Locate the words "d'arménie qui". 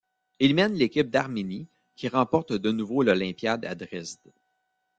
1.11-2.07